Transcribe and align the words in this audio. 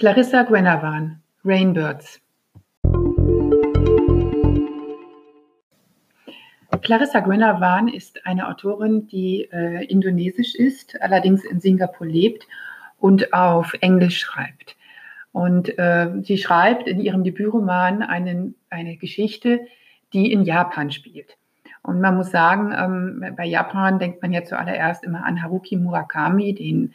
Clarissa 0.00 0.44
Gwenavan, 0.44 1.20
Rainbirds. 1.44 2.22
Clarissa 6.80 7.20
Gwenavan 7.20 7.86
ist 7.86 8.24
eine 8.24 8.48
Autorin, 8.48 9.08
die 9.08 9.46
äh, 9.52 9.84
indonesisch 9.84 10.54
ist, 10.54 10.98
allerdings 11.02 11.44
in 11.44 11.60
Singapur 11.60 12.06
lebt 12.06 12.48
und 12.98 13.34
auf 13.34 13.74
Englisch 13.82 14.20
schreibt. 14.20 14.74
Und 15.32 15.78
äh, 15.78 16.08
sie 16.22 16.38
schreibt 16.38 16.88
in 16.88 16.98
ihrem 16.98 17.22
Debütroman 17.22 18.02
einen, 18.02 18.54
eine 18.70 18.96
Geschichte, 18.96 19.60
die 20.14 20.32
in 20.32 20.44
Japan 20.44 20.90
spielt. 20.90 21.36
Und 21.82 22.00
man 22.00 22.16
muss 22.16 22.30
sagen, 22.30 22.72
ähm, 22.74 23.34
bei 23.36 23.44
Japan 23.44 23.98
denkt 23.98 24.22
man 24.22 24.32
ja 24.32 24.44
zuallererst 24.44 25.04
immer 25.04 25.26
an 25.26 25.42
Haruki 25.42 25.76
Murakami, 25.76 26.54
den, 26.54 26.94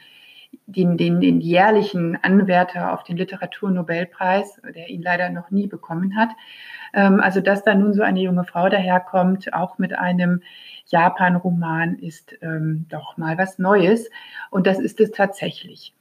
den, 0.67 0.97
den, 0.97 1.21
den 1.21 1.41
jährlichen 1.41 2.17
Anwärter 2.23 2.93
auf 2.93 3.03
den 3.03 3.17
Literaturnobelpreis, 3.17 4.61
der 4.75 4.89
ihn 4.89 5.01
leider 5.01 5.29
noch 5.29 5.51
nie 5.51 5.67
bekommen 5.67 6.15
hat. 6.15 6.29
Ähm, 6.93 7.19
also, 7.19 7.41
dass 7.41 7.63
da 7.63 7.75
nun 7.75 7.93
so 7.93 8.01
eine 8.01 8.21
junge 8.21 8.43
Frau 8.45 8.69
daherkommt, 8.69 9.53
auch 9.53 9.77
mit 9.77 9.97
einem 9.97 10.41
Japan-Roman, 10.87 11.95
ist 11.95 12.35
ähm, 12.41 12.85
doch 12.89 13.17
mal 13.17 13.37
was 13.37 13.59
Neues. 13.59 14.09
Und 14.49 14.65
das 14.65 14.79
ist 14.79 14.99
es 14.99 15.11
tatsächlich. 15.11 15.93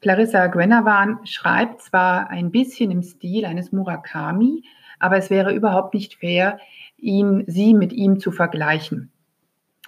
Clarissa 0.00 0.48
Gwenavan 0.48 1.20
schreibt 1.24 1.80
zwar 1.80 2.28
ein 2.28 2.50
bisschen 2.50 2.90
im 2.90 3.02
Stil 3.02 3.46
eines 3.46 3.72
Murakami, 3.72 4.62
aber 4.98 5.16
es 5.16 5.30
wäre 5.30 5.54
überhaupt 5.54 5.94
nicht 5.94 6.16
fair, 6.16 6.58
ihn, 6.98 7.44
sie 7.46 7.72
mit 7.72 7.92
ihm 7.92 8.20
zu 8.20 8.30
vergleichen. 8.30 9.10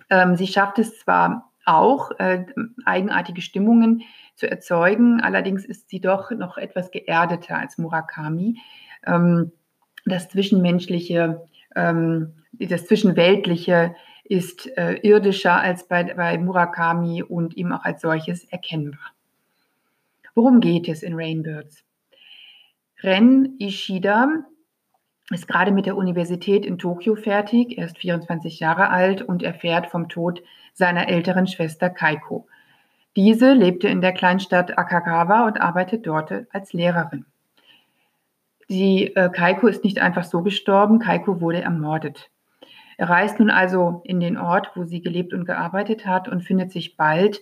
Ähm, 0.08 0.36
sie 0.36 0.46
schafft 0.46 0.78
es 0.78 0.98
zwar 1.00 1.50
auch, 1.66 2.10
äh, 2.18 2.46
eigenartige 2.84 3.42
Stimmungen 3.42 4.02
zu 4.34 4.50
erzeugen, 4.50 5.20
allerdings 5.20 5.64
ist 5.64 5.88
sie 5.88 6.00
doch 6.00 6.30
noch 6.30 6.58
etwas 6.58 6.90
geerdeter 6.90 7.58
als 7.58 7.78
Murakami. 7.78 8.58
Ähm, 9.04 9.52
das 10.04 10.28
Zwischenmenschliche, 10.28 11.46
ähm, 11.74 12.34
das 12.52 12.86
Zwischenweltliche 12.86 13.94
ist 14.24 14.66
äh, 14.76 14.94
irdischer 15.02 15.60
als 15.60 15.86
bei, 15.88 16.04
bei 16.14 16.38
Murakami 16.38 17.22
und 17.22 17.56
ihm 17.56 17.72
auch 17.72 17.84
als 17.84 18.00
solches 18.00 18.44
erkennbar. 18.44 19.12
Worum 20.34 20.60
geht 20.60 20.88
es 20.88 21.02
in 21.02 21.14
Rainbirds? 21.14 21.84
Ren 23.02 23.56
Ishida 23.58 24.44
ist 25.30 25.48
gerade 25.48 25.72
mit 25.72 25.86
der 25.86 25.96
Universität 25.96 26.64
in 26.64 26.78
Tokio 26.78 27.16
fertig. 27.16 27.78
Er 27.78 27.86
ist 27.86 27.98
24 27.98 28.60
Jahre 28.60 28.90
alt 28.90 29.22
und 29.22 29.42
erfährt 29.42 29.88
vom 29.88 30.08
Tod 30.08 30.42
seiner 30.76 31.08
älteren 31.08 31.46
Schwester 31.46 31.88
Kaiko. 31.88 32.46
Diese 33.16 33.54
lebte 33.54 33.88
in 33.88 34.02
der 34.02 34.12
Kleinstadt 34.12 34.76
Akagawa 34.76 35.46
und 35.46 35.58
arbeitet 35.58 36.06
dort 36.06 36.30
als 36.52 36.74
Lehrerin. 36.74 37.24
Die 38.68 39.14
äh, 39.16 39.30
Kaiko 39.30 39.68
ist 39.68 39.84
nicht 39.84 40.00
einfach 40.00 40.24
so 40.24 40.42
gestorben, 40.42 40.98
Kaiko 40.98 41.40
wurde 41.40 41.62
ermordet. 41.62 42.30
Er 42.98 43.08
reist 43.08 43.38
nun 43.38 43.50
also 43.50 44.02
in 44.04 44.20
den 44.20 44.36
Ort, 44.36 44.72
wo 44.74 44.84
sie 44.84 45.00
gelebt 45.00 45.32
und 45.32 45.46
gearbeitet 45.46 46.06
hat 46.06 46.28
und 46.28 46.42
findet 46.42 46.72
sich 46.72 46.96
bald 46.96 47.40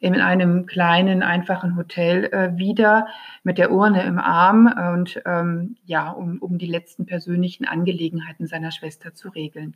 in 0.00 0.20
einem 0.20 0.66
kleinen, 0.66 1.22
einfachen 1.22 1.76
Hotel 1.76 2.26
äh, 2.26 2.56
wieder 2.56 3.06
mit 3.44 3.56
der 3.58 3.72
Urne 3.72 4.02
im 4.04 4.18
Arm 4.18 4.72
und 4.94 5.20
ähm, 5.24 5.76
ja, 5.86 6.10
um, 6.10 6.38
um 6.38 6.58
die 6.58 6.66
letzten 6.66 7.06
persönlichen 7.06 7.66
Angelegenheiten 7.66 8.46
seiner 8.46 8.70
Schwester 8.72 9.14
zu 9.14 9.30
regeln. 9.30 9.74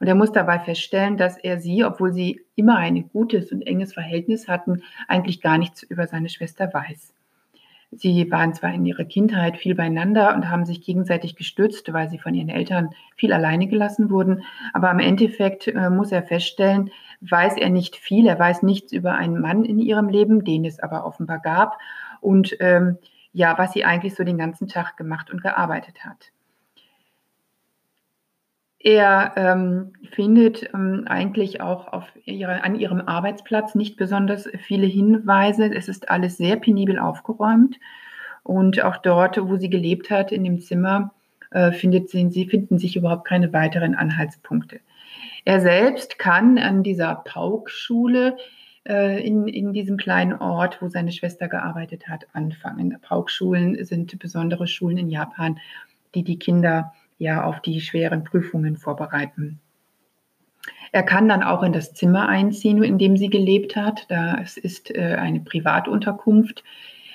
Und 0.00 0.06
er 0.06 0.14
muss 0.14 0.32
dabei 0.32 0.58
feststellen, 0.58 1.18
dass 1.18 1.36
er 1.36 1.60
sie, 1.60 1.84
obwohl 1.84 2.12
sie 2.12 2.40
immer 2.56 2.78
ein 2.78 3.08
gutes 3.10 3.52
und 3.52 3.62
enges 3.62 3.92
Verhältnis 3.92 4.48
hatten, 4.48 4.82
eigentlich 5.06 5.42
gar 5.42 5.58
nichts 5.58 5.82
über 5.82 6.06
seine 6.06 6.30
Schwester 6.30 6.72
weiß. 6.72 7.12
Sie 7.92 8.30
waren 8.30 8.54
zwar 8.54 8.72
in 8.72 8.86
ihrer 8.86 9.04
Kindheit 9.04 9.56
viel 9.56 9.74
beieinander 9.74 10.34
und 10.34 10.48
haben 10.48 10.64
sich 10.64 10.80
gegenseitig 10.80 11.34
gestützt, 11.34 11.92
weil 11.92 12.08
sie 12.08 12.18
von 12.18 12.34
ihren 12.34 12.48
Eltern 12.48 12.90
viel 13.16 13.32
alleine 13.32 13.66
gelassen 13.66 14.10
wurden, 14.10 14.44
aber 14.72 14.90
im 14.92 15.00
Endeffekt 15.00 15.66
äh, 15.66 15.90
muss 15.90 16.12
er 16.12 16.22
feststellen, 16.22 16.90
weiß 17.20 17.56
er 17.56 17.68
nicht 17.68 17.96
viel, 17.96 18.28
er 18.28 18.38
weiß 18.38 18.62
nichts 18.62 18.92
über 18.92 19.14
einen 19.14 19.40
Mann 19.40 19.64
in 19.64 19.80
ihrem 19.80 20.08
Leben, 20.08 20.44
den 20.44 20.64
es 20.64 20.78
aber 20.78 21.04
offenbar 21.04 21.40
gab 21.40 21.78
und 22.20 22.56
ähm, 22.60 22.96
ja, 23.32 23.58
was 23.58 23.72
sie 23.72 23.84
eigentlich 23.84 24.14
so 24.14 24.22
den 24.22 24.38
ganzen 24.38 24.68
Tag 24.68 24.96
gemacht 24.96 25.30
und 25.30 25.42
gearbeitet 25.42 26.04
hat. 26.04 26.30
Er 28.82 29.34
ähm, 29.36 29.92
findet 30.10 30.70
ähm, 30.72 31.04
eigentlich 31.06 31.60
auch 31.60 31.88
auf 31.92 32.04
ihre, 32.24 32.64
an 32.64 32.74
ihrem 32.74 33.02
Arbeitsplatz 33.02 33.74
nicht 33.74 33.98
besonders 33.98 34.48
viele 34.58 34.86
Hinweise. 34.86 35.66
Es 35.74 35.86
ist 35.86 36.10
alles 36.10 36.38
sehr 36.38 36.56
penibel 36.56 36.98
aufgeräumt. 36.98 37.78
Und 38.42 38.82
auch 38.82 38.96
dort, 38.96 39.38
wo 39.38 39.58
sie 39.58 39.68
gelebt 39.68 40.10
hat, 40.10 40.32
in 40.32 40.44
dem 40.44 40.60
Zimmer, 40.60 41.12
äh, 41.50 41.72
findet 41.72 42.08
sie, 42.08 42.30
sie 42.30 42.46
finden 42.46 42.78
sich 42.78 42.96
überhaupt 42.96 43.26
keine 43.26 43.52
weiteren 43.52 43.94
Anhaltspunkte. 43.94 44.80
Er 45.44 45.60
selbst 45.60 46.18
kann 46.18 46.56
an 46.56 46.82
dieser 46.82 47.16
Pauk-Schule 47.16 48.38
äh, 48.88 49.22
in, 49.22 49.46
in 49.46 49.74
diesem 49.74 49.98
kleinen 49.98 50.32
Ort, 50.32 50.80
wo 50.80 50.88
seine 50.88 51.12
Schwester 51.12 51.48
gearbeitet 51.48 52.08
hat, 52.08 52.26
anfangen. 52.32 52.96
Pauk-Schulen 53.02 53.84
sind 53.84 54.18
besondere 54.18 54.66
Schulen 54.66 54.96
in 54.96 55.10
Japan, 55.10 55.58
die 56.14 56.24
die 56.24 56.38
Kinder 56.38 56.94
ja 57.20 57.44
auf 57.44 57.60
die 57.60 57.80
schweren 57.80 58.24
Prüfungen 58.24 58.76
vorbereiten. 58.76 59.60
Er 60.90 61.04
kann 61.04 61.28
dann 61.28 61.44
auch 61.44 61.62
in 61.62 61.72
das 61.72 61.94
Zimmer 61.94 62.28
einziehen, 62.28 62.82
in 62.82 62.98
dem 62.98 63.16
sie 63.16 63.28
gelebt 63.28 63.76
hat. 63.76 64.06
Das 64.08 64.56
ist 64.56 64.90
äh, 64.90 65.16
eine 65.18 65.40
Privatunterkunft. 65.40 66.64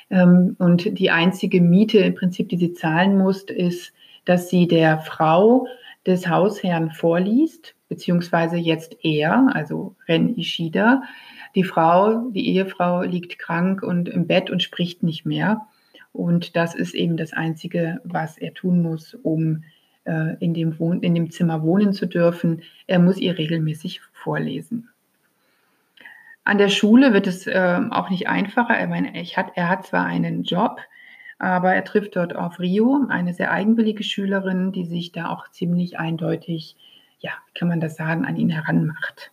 Ähm, 0.09 0.55
und 0.59 0.97
die 0.97 1.11
einzige 1.11 1.59
Miete 1.59 1.99
im 1.99 2.15
Prinzip, 2.15 2.47
die 2.49 2.57
sie 2.57 2.73
zahlen 2.73 3.17
muss, 3.17 3.44
ist, 3.44 3.91
dass 4.23 4.49
sie 4.49 4.67
der 4.67 4.99
Frau 4.99 5.67
des 6.05 6.29
Hausherrn 6.29 6.91
vorliest, 6.91 7.75
beziehungsweise 7.89 8.57
jetzt 8.57 8.95
er, 9.03 9.49
also 9.53 9.95
Ren 10.07 10.38
Ishida. 10.38 11.03
Die 11.55 11.63
Frau, 11.63 12.29
die 12.29 12.47
Ehefrau 12.49 13.01
liegt 13.01 13.39
krank 13.39 13.81
und 13.81 14.07
im 14.07 14.27
Bett 14.27 14.49
und 14.49 14.61
spricht 14.63 15.03
nicht 15.03 15.25
mehr. 15.25 15.67
Und 16.13 16.55
das 16.55 16.75
ist 16.75 16.94
eben 16.94 17.17
das 17.17 17.33
Einzige, 17.33 17.99
was 18.03 18.38
er 18.38 18.53
tun 18.53 18.81
muss, 18.81 19.15
um 19.15 19.63
äh, 20.05 20.35
in, 20.39 20.53
dem 20.53 20.79
Wohn 20.79 21.01
in 21.01 21.13
dem 21.13 21.31
Zimmer 21.31 21.61
wohnen 21.63 21.93
zu 21.93 22.05
dürfen. 22.05 22.61
Er 22.88 22.99
muss 22.99 23.17
ihr 23.17 23.38
regelmäßig 23.38 24.01
vorlesen. 24.13 24.89
An 26.43 26.57
der 26.59 26.69
Schule 26.69 27.13
wird 27.13 27.27
es 27.27 27.47
äh, 27.47 27.81
auch 27.89 28.09
nicht 28.09 28.27
einfacher. 28.27 28.75
Er, 28.75 28.88
meine, 28.88 29.11
hat, 29.13 29.51
er 29.55 29.67
hat 29.67 29.88
zwar 29.88 30.05
einen 30.05 30.44
Job, 30.44 30.79
aber 31.39 31.73
er 31.73 31.83
trifft 31.83 32.15
dort 32.15 32.35
auf 32.35 32.59
Rio, 32.59 33.05
eine 33.09 33.33
sehr 33.33 33.51
eigenwillige 33.51 34.03
Schülerin, 34.03 34.71
die 34.71 34.85
sich 34.85 35.11
da 35.11 35.29
auch 35.29 35.49
ziemlich 35.49 35.97
eindeutig, 35.97 36.77
ja, 37.19 37.31
kann 37.55 37.67
man 37.67 37.79
das 37.79 37.95
sagen, 37.95 38.25
an 38.25 38.35
ihn 38.35 38.49
heranmacht. 38.49 39.31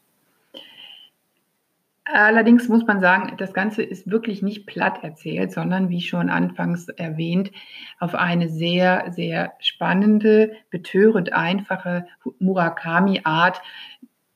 Allerdings 2.04 2.68
muss 2.68 2.84
man 2.84 3.00
sagen, 3.00 3.36
das 3.38 3.54
Ganze 3.54 3.82
ist 3.82 4.10
wirklich 4.10 4.42
nicht 4.42 4.66
platt 4.66 5.04
erzählt, 5.04 5.52
sondern 5.52 5.88
wie 5.88 6.00
schon 6.00 6.30
anfangs 6.30 6.88
erwähnt, 6.88 7.52
auf 8.00 8.16
eine 8.16 8.48
sehr, 8.48 9.12
sehr 9.12 9.52
spannende, 9.60 10.52
betörend 10.70 11.32
einfache 11.32 12.06
Murakami-Art, 12.40 13.62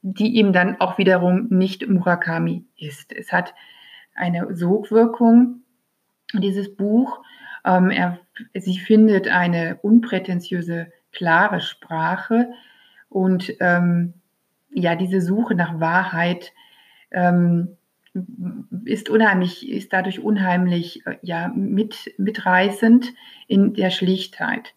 die 0.02 0.36
ihm 0.36 0.52
dann 0.52 0.80
auch 0.80 0.96
wiederum 0.96 1.48
nicht 1.50 1.88
Murakami 1.88 2.64
ist. 2.76 3.12
Es 3.12 3.32
hat 3.32 3.52
eine 4.14 4.54
Sogwirkung, 4.54 5.62
dieses 6.32 6.76
Buch. 6.76 7.20
Ähm, 7.64 7.90
er, 7.90 8.20
sie 8.54 8.78
findet 8.78 9.26
eine 9.26 9.78
unprätentiöse, 9.82 10.92
klare 11.10 11.60
Sprache 11.60 12.52
und 13.08 13.52
ähm, 13.58 14.14
ja, 14.70 14.94
diese 14.94 15.20
Suche 15.20 15.56
nach 15.56 15.80
Wahrheit 15.80 16.52
ähm, 17.10 17.76
ist 18.84 19.10
unheimlich, 19.10 19.68
ist 19.68 19.92
dadurch 19.92 20.20
unheimlich 20.20 21.06
äh, 21.06 21.16
ja, 21.22 21.48
mit, 21.48 22.14
mitreißend 22.18 23.12
in 23.46 23.74
der 23.74 23.90
Schlichtheit. 23.90 24.74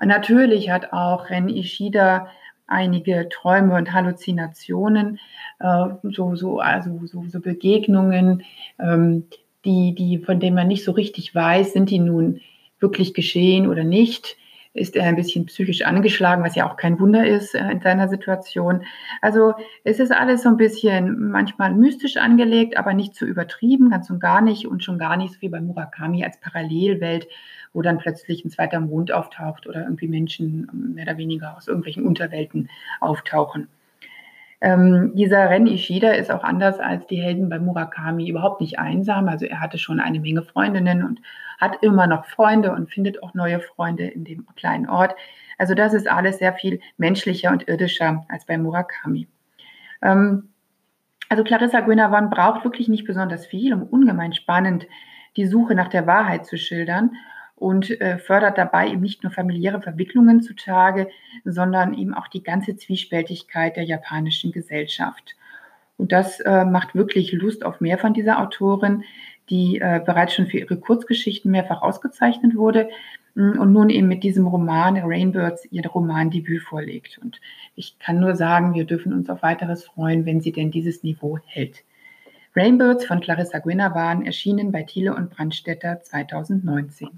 Natürlich 0.00 0.70
hat 0.70 0.92
auch 0.92 1.30
Ren 1.30 1.48
Ishida 1.48 2.28
einige 2.66 3.28
Träume 3.28 3.74
und 3.76 3.92
Halluzinationen, 3.92 5.20
äh, 5.60 5.88
so, 6.02 6.34
so, 6.34 6.58
also 6.60 7.00
so, 7.06 7.24
so 7.28 7.40
Begegnungen, 7.40 8.42
ähm, 8.78 9.24
die, 9.64 9.94
die, 9.94 10.18
von 10.18 10.40
denen 10.40 10.56
man 10.56 10.68
nicht 10.68 10.84
so 10.84 10.92
richtig 10.92 11.34
weiß, 11.34 11.72
sind 11.72 11.90
die 11.90 11.98
nun 11.98 12.40
wirklich 12.80 13.14
geschehen 13.14 13.68
oder 13.68 13.84
nicht 13.84 14.36
ist 14.74 14.96
er 14.96 15.04
ein 15.04 15.16
bisschen 15.16 15.46
psychisch 15.46 15.82
angeschlagen, 15.82 16.44
was 16.44 16.56
ja 16.56 16.68
auch 16.68 16.76
kein 16.76 16.98
Wunder 16.98 17.24
ist 17.26 17.54
äh, 17.54 17.70
in 17.70 17.80
seiner 17.80 18.08
Situation. 18.08 18.84
Also 19.22 19.54
es 19.84 20.00
ist 20.00 20.12
alles 20.12 20.42
so 20.42 20.48
ein 20.48 20.56
bisschen 20.56 21.30
manchmal 21.30 21.72
mystisch 21.72 22.16
angelegt, 22.16 22.76
aber 22.76 22.92
nicht 22.92 23.14
zu 23.14 23.24
übertrieben, 23.24 23.90
ganz 23.90 24.10
und 24.10 24.18
gar 24.18 24.40
nicht 24.40 24.66
und 24.66 24.82
schon 24.82 24.98
gar 24.98 25.16
nicht 25.16 25.34
so 25.34 25.40
wie 25.40 25.48
bei 25.48 25.60
Murakami 25.60 26.24
als 26.24 26.40
Parallelwelt, 26.40 27.28
wo 27.72 27.82
dann 27.82 27.98
plötzlich 27.98 28.44
ein 28.44 28.50
zweiter 28.50 28.80
Mond 28.80 29.12
auftaucht 29.12 29.68
oder 29.68 29.84
irgendwie 29.84 30.08
Menschen 30.08 30.68
mehr 30.94 31.04
oder 31.04 31.18
weniger 31.18 31.56
aus 31.56 31.68
irgendwelchen 31.68 32.04
Unterwelten 32.04 32.68
auftauchen. 33.00 33.68
Ähm, 34.64 35.12
dieser 35.14 35.50
Ren 35.50 35.66
Ishida 35.66 36.12
ist 36.12 36.30
auch 36.30 36.42
anders 36.42 36.80
als 36.80 37.06
die 37.06 37.20
Helden 37.20 37.50
bei 37.50 37.58
Murakami 37.58 38.30
überhaupt 38.30 38.62
nicht 38.62 38.78
einsam. 38.78 39.28
Also 39.28 39.44
er 39.44 39.60
hatte 39.60 39.76
schon 39.76 40.00
eine 40.00 40.20
Menge 40.20 40.40
Freundinnen 40.40 41.04
und 41.04 41.20
hat 41.60 41.82
immer 41.82 42.06
noch 42.06 42.24
Freunde 42.24 42.72
und 42.72 42.90
findet 42.90 43.22
auch 43.22 43.34
neue 43.34 43.60
Freunde 43.60 44.06
in 44.06 44.24
dem 44.24 44.46
kleinen 44.56 44.88
Ort. 44.88 45.14
Also 45.58 45.74
das 45.74 45.92
ist 45.92 46.10
alles 46.10 46.38
sehr 46.38 46.54
viel 46.54 46.80
menschlicher 46.96 47.50
und 47.50 47.68
irdischer 47.68 48.24
als 48.30 48.46
bei 48.46 48.56
Murakami. 48.56 49.28
Ähm, 50.00 50.48
also 51.28 51.44
Clarissa 51.44 51.80
Gwynnerwan 51.80 52.30
braucht 52.30 52.64
wirklich 52.64 52.88
nicht 52.88 53.04
besonders 53.04 53.44
viel, 53.44 53.74
um 53.74 53.82
ungemein 53.82 54.32
spannend 54.32 54.86
die 55.36 55.46
Suche 55.46 55.74
nach 55.74 55.88
der 55.88 56.06
Wahrheit 56.06 56.46
zu 56.46 56.56
schildern 56.56 57.10
und 57.64 57.98
äh, 58.02 58.18
fördert 58.18 58.58
dabei 58.58 58.90
eben 58.90 59.00
nicht 59.00 59.22
nur 59.22 59.32
familiäre 59.32 59.80
Verwicklungen 59.80 60.42
zutage, 60.42 61.08
sondern 61.46 61.94
eben 61.94 62.12
auch 62.12 62.28
die 62.28 62.42
ganze 62.42 62.76
Zwiespältigkeit 62.76 63.76
der 63.76 63.84
japanischen 63.84 64.52
Gesellschaft. 64.52 65.34
Und 65.96 66.12
das 66.12 66.40
äh, 66.40 66.66
macht 66.66 66.94
wirklich 66.94 67.32
Lust 67.32 67.64
auf 67.64 67.80
mehr 67.80 67.96
von 67.96 68.12
dieser 68.12 68.38
Autorin, 68.38 69.04
die 69.48 69.80
äh, 69.80 70.02
bereits 70.04 70.34
schon 70.34 70.46
für 70.46 70.58
ihre 70.58 70.76
Kurzgeschichten 70.76 71.50
mehrfach 71.50 71.80
ausgezeichnet 71.80 72.54
wurde 72.54 72.90
mm, 73.34 73.58
und 73.58 73.72
nun 73.72 73.88
eben 73.88 74.08
mit 74.08 74.24
diesem 74.24 74.46
Roman 74.46 74.98
Rainbirds 74.98 75.66
ihr 75.70 75.86
Romandebüt 75.86 76.60
vorlegt. 76.60 77.18
Und 77.22 77.40
ich 77.76 77.98
kann 77.98 78.20
nur 78.20 78.36
sagen, 78.36 78.74
wir 78.74 78.84
dürfen 78.84 79.14
uns 79.14 79.30
auf 79.30 79.40
weiteres 79.40 79.84
freuen, 79.84 80.26
wenn 80.26 80.42
sie 80.42 80.52
denn 80.52 80.70
dieses 80.70 81.02
Niveau 81.02 81.38
hält. 81.46 81.82
Rainbirds 82.54 83.06
von 83.06 83.20
Clarissa 83.20 83.58
Gwinner 83.60 83.94
erschienen 84.22 84.70
bei 84.70 84.82
Thiele 84.82 85.14
und 85.14 85.30
Brandstätter 85.30 86.02
2019. 86.02 87.08